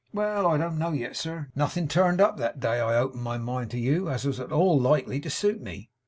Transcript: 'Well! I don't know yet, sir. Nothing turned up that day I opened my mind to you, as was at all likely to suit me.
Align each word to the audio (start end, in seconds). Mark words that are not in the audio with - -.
'Well! 0.11 0.47
I 0.47 0.57
don't 0.57 0.79
know 0.79 0.93
yet, 0.93 1.15
sir. 1.15 1.49
Nothing 1.53 1.87
turned 1.87 2.19
up 2.19 2.37
that 2.37 2.59
day 2.59 2.79
I 2.79 2.97
opened 2.97 3.21
my 3.21 3.37
mind 3.37 3.69
to 3.69 3.79
you, 3.79 4.09
as 4.09 4.25
was 4.25 4.39
at 4.39 4.51
all 4.51 4.79
likely 4.79 5.19
to 5.19 5.29
suit 5.29 5.61
me. 5.61 5.91